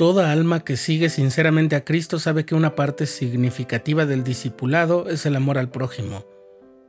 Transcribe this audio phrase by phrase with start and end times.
[0.00, 5.26] Toda alma que sigue sinceramente a Cristo sabe que una parte significativa del discipulado es
[5.26, 6.24] el amor al prójimo,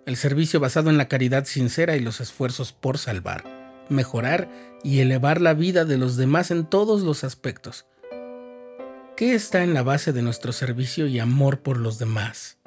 [0.05, 3.43] el servicio basado en la caridad sincera y los esfuerzos por salvar,
[3.89, 4.49] mejorar
[4.81, 7.85] y elevar la vida de los demás en todos los aspectos.
[9.17, 12.59] ¿Qué está en la base de nuestro servicio y amor por los demás?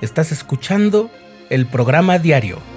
[0.00, 1.10] Estás escuchando
[1.50, 2.75] el programa diario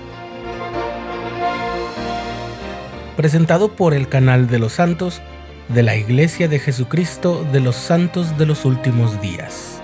[3.19, 5.21] presentado por el canal de los santos
[5.67, 9.81] de la Iglesia de Jesucristo de los Santos de los Últimos Días.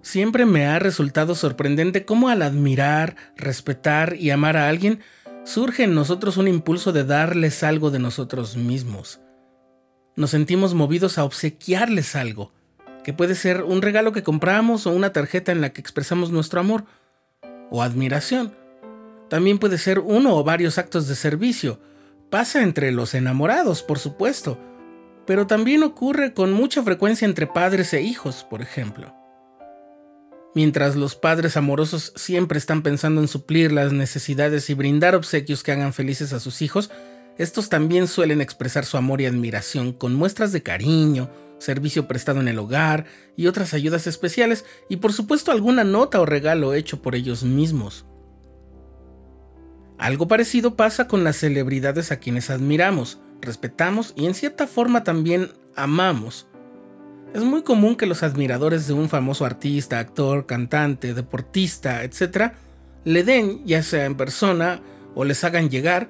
[0.00, 5.00] Siempre me ha resultado sorprendente cómo al admirar, respetar y amar a alguien,
[5.44, 9.20] surge en nosotros un impulso de darles algo de nosotros mismos.
[10.16, 12.52] Nos sentimos movidos a obsequiarles algo,
[13.02, 16.60] que puede ser un regalo que compramos o una tarjeta en la que expresamos nuestro
[16.60, 16.84] amor
[17.70, 18.54] o admiración.
[19.28, 21.78] También puede ser uno o varios actos de servicio.
[22.30, 24.58] Pasa entre los enamorados, por supuesto,
[25.26, 29.14] pero también ocurre con mucha frecuencia entre padres e hijos, por ejemplo.
[30.54, 35.72] Mientras los padres amorosos siempre están pensando en suplir las necesidades y brindar obsequios que
[35.72, 36.90] hagan felices a sus hijos,
[37.38, 42.46] estos también suelen expresar su amor y admiración con muestras de cariño, servicio prestado en
[42.46, 47.16] el hogar y otras ayudas especiales, y por supuesto alguna nota o regalo hecho por
[47.16, 48.06] ellos mismos.
[49.98, 55.50] Algo parecido pasa con las celebridades a quienes admiramos, respetamos y en cierta forma también
[55.74, 56.46] amamos.
[57.34, 62.52] Es muy común que los admiradores de un famoso artista, actor, cantante, deportista, etc.,
[63.04, 64.80] le den, ya sea en persona
[65.16, 66.08] o les hagan llegar,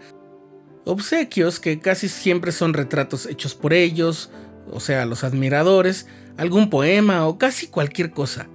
[0.84, 4.30] obsequios que casi siempre son retratos hechos por ellos,
[4.70, 8.46] o sea, los admiradores, algún poema o casi cualquier cosa.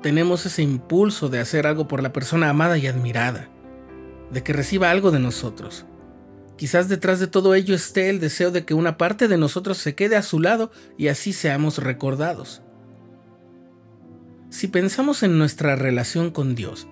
[0.00, 3.50] Tenemos ese impulso de hacer algo por la persona amada y admirada,
[4.30, 5.84] de que reciba algo de nosotros.
[6.62, 9.96] Quizás detrás de todo ello esté el deseo de que una parte de nosotros se
[9.96, 12.62] quede a su lado y así seamos recordados.
[14.48, 16.86] Si pensamos en nuestra relación con Dios,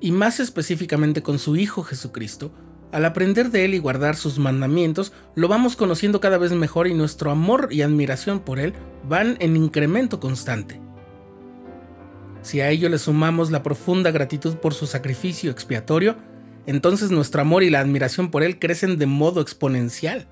[0.00, 2.50] y más específicamente con su Hijo Jesucristo,
[2.92, 6.94] al aprender de Él y guardar sus mandamientos, lo vamos conociendo cada vez mejor y
[6.94, 8.72] nuestro amor y admiración por Él
[9.06, 10.80] van en incremento constante.
[12.40, 16.16] Si a ello le sumamos la profunda gratitud por su sacrificio expiatorio,
[16.70, 20.28] entonces nuestro amor y la admiración por Él crecen de modo exponencial.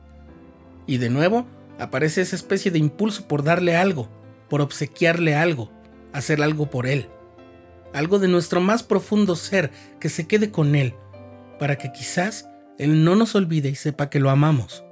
[0.87, 1.49] Y de nuevo,
[1.81, 4.09] aparece esa especie de impulso por darle algo,
[4.49, 5.73] por obsequiarle algo,
[6.13, 7.09] hacer algo por Él.
[7.93, 10.95] Algo de nuestro más profundo ser que se quede con Él,
[11.59, 12.49] para que quizás
[12.79, 14.85] Él no nos olvide y sepa que lo amamos.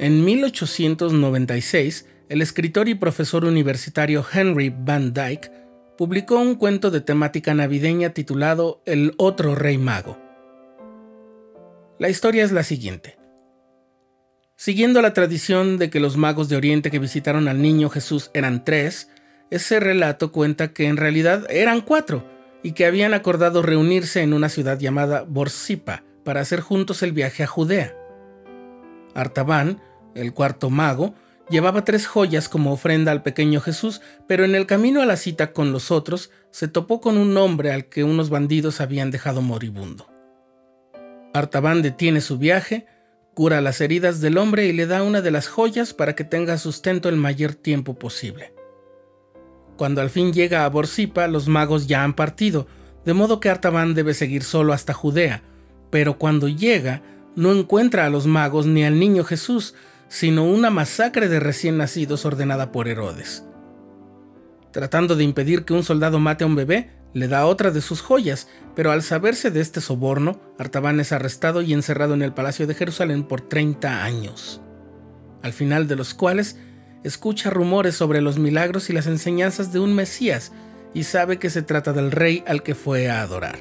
[0.00, 5.48] En 1896, el escritor y profesor universitario Henry Van Dyke
[5.98, 10.16] publicó un cuento de temática navideña titulado El otro rey mago.
[11.98, 13.18] La historia es la siguiente.
[14.54, 18.64] Siguiendo la tradición de que los magos de Oriente que visitaron al niño Jesús eran
[18.64, 19.10] tres,
[19.50, 22.24] ese relato cuenta que en realidad eran cuatro
[22.62, 27.42] y que habían acordado reunirse en una ciudad llamada Borsipa para hacer juntos el viaje
[27.42, 27.96] a Judea.
[29.14, 29.80] Artaban,
[30.14, 31.16] el cuarto mago,
[31.50, 35.52] Llevaba tres joyas como ofrenda al pequeño Jesús, pero en el camino a la cita
[35.52, 40.06] con los otros se topó con un hombre al que unos bandidos habían dejado moribundo.
[41.32, 42.86] Artaban detiene su viaje,
[43.32, 46.58] cura las heridas del hombre y le da una de las joyas para que tenga
[46.58, 48.52] sustento el mayor tiempo posible.
[49.78, 52.66] Cuando al fin llega a Borsipa, los magos ya han partido,
[53.06, 55.42] de modo que Artaban debe seguir solo hasta Judea,
[55.90, 57.00] pero cuando llega,
[57.36, 59.74] no encuentra a los magos ni al niño Jesús,
[60.08, 63.44] sino una masacre de recién nacidos ordenada por Herodes.
[64.72, 68.00] Tratando de impedir que un soldado mate a un bebé, le da otra de sus
[68.00, 72.66] joyas, pero al saberse de este soborno, Artaban es arrestado y encerrado en el Palacio
[72.66, 74.60] de Jerusalén por 30 años,
[75.42, 76.58] al final de los cuales
[77.04, 80.52] escucha rumores sobre los milagros y las enseñanzas de un Mesías
[80.92, 83.58] y sabe que se trata del rey al que fue a adorar.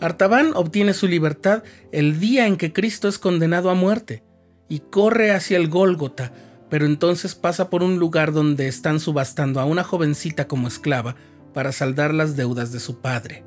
[0.00, 4.25] Artaban obtiene su libertad el día en que Cristo es condenado a muerte
[4.68, 6.32] y corre hacia el Gólgota,
[6.68, 11.16] pero entonces pasa por un lugar donde están subastando a una jovencita como esclava
[11.54, 13.44] para saldar las deudas de su padre.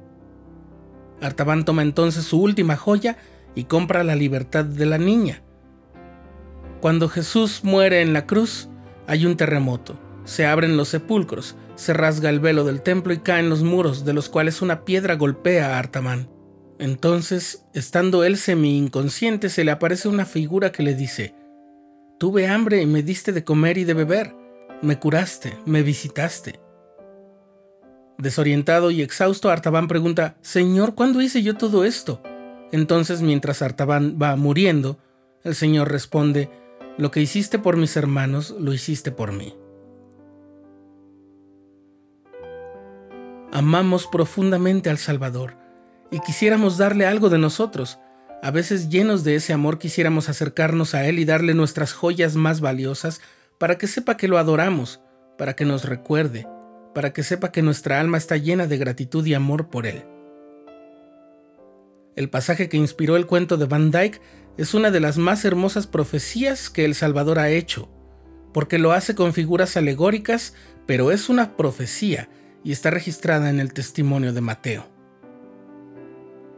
[1.22, 3.18] Artaban toma entonces su última joya
[3.56, 5.44] y compra la libertad de la niña.
[6.82, 8.70] Cuando Jesús muere en la cruz,
[9.06, 13.50] hay un terremoto, se abren los sepulcros, se rasga el velo del templo y caen
[13.50, 16.30] los muros, de los cuales una piedra golpea a Artamán.
[16.80, 21.36] Entonces, estando él semi inconsciente, se le aparece una figura que le dice,
[22.18, 24.34] Tuve hambre y me diste de comer y de beber,
[24.82, 26.60] me curaste, me visitaste.
[28.18, 32.22] Desorientado y exhausto, Artaban pregunta, Señor, ¿cuándo hice yo todo esto?
[32.72, 35.00] Entonces, mientras Artaban va muriendo,
[35.44, 36.50] el Señor responde,
[36.98, 39.54] Lo que hiciste por mis hermanos, lo hiciste por mí.
[43.52, 45.60] Amamos profundamente al Salvador
[46.12, 48.00] y quisiéramos darle algo de nosotros.
[48.42, 52.62] A veces llenos de ese amor quisiéramos acercarnos a Él y darle nuestras joyas más
[52.62, 53.22] valiosas
[53.58, 55.02] para que sepa que lo adoramos,
[55.38, 56.48] para que nos recuerde,
[56.96, 60.04] para que sepa que nuestra alma está llena de gratitud y amor por Él.
[62.16, 64.22] El pasaje que inspiró el cuento de Van Dyke
[64.58, 67.90] es una de las más hermosas profecías que el Salvador ha hecho,
[68.54, 70.54] porque lo hace con figuras alegóricas,
[70.86, 72.30] pero es una profecía
[72.64, 74.99] y está registrada en el testimonio de Mateo.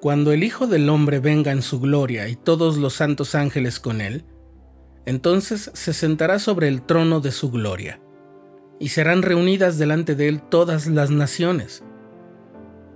[0.01, 4.01] Cuando el Hijo del Hombre venga en su gloria y todos los santos ángeles con
[4.01, 4.25] él,
[5.05, 8.01] entonces se sentará sobre el trono de su gloria
[8.79, 11.83] y serán reunidas delante de él todas las naciones.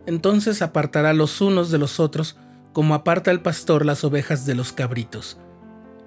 [0.07, 2.37] Entonces apartará los unos de los otros
[2.73, 5.37] como aparta el pastor las ovejas de los cabritos,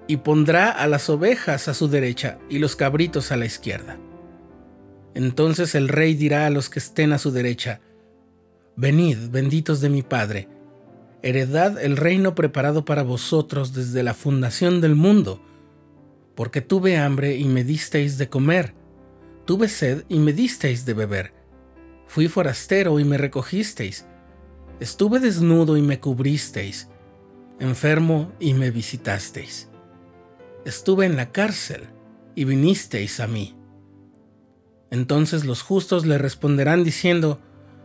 [0.05, 3.97] y pondrá a las ovejas a su derecha y los cabritos a la izquierda.
[5.13, 7.79] Entonces el rey dirá a los que estén a su derecha,
[8.75, 10.58] Venid, benditos de mi Padre,
[11.21, 15.41] heredad el reino preparado para vosotros desde la fundación del mundo,
[16.35, 18.73] porque tuve hambre y me disteis de comer,
[19.49, 21.33] Tuve sed y me disteis de beber.
[22.05, 24.05] Fui forastero y me recogisteis.
[24.79, 26.87] Estuve desnudo y me cubristeis.
[27.59, 29.67] Enfermo y me visitasteis.
[30.65, 31.87] Estuve en la cárcel
[32.35, 33.57] y vinisteis a mí.
[34.91, 37.41] Entonces los justos le responderán diciendo,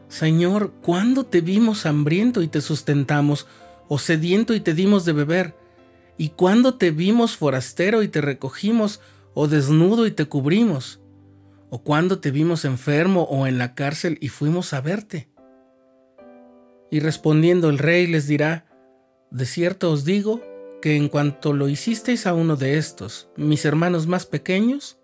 [0.09, 3.47] Señor, ¿cuándo te vimos hambriento y te sustentamos,
[3.89, 5.55] o sediento y te dimos de beber?
[6.17, 9.01] ¿Y cuándo te vimos forastero y te recogimos,
[9.35, 11.01] o desnudo y te cubrimos?
[11.75, 15.29] o cuando te vimos enfermo o en la cárcel y fuimos a verte.
[16.89, 18.67] Y respondiendo el rey les dirá,
[19.33, 20.41] de cierto os digo
[20.81, 25.01] que en cuanto lo hicisteis a uno de estos, mis hermanos más pequeños,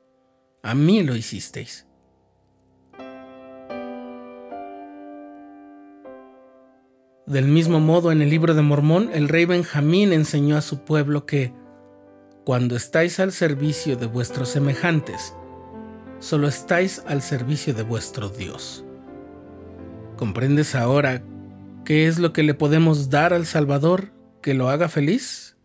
[0.62, 1.88] a mí lo hicisteis.
[7.30, 11.26] Del mismo modo, en el libro de Mormón, el rey Benjamín enseñó a su pueblo
[11.26, 11.54] que,
[12.44, 15.32] cuando estáis al servicio de vuestros semejantes,
[16.18, 18.84] solo estáis al servicio de vuestro Dios.
[20.16, 21.22] ¿Comprendes ahora
[21.84, 24.10] qué es lo que le podemos dar al Salvador
[24.42, 25.56] que lo haga feliz?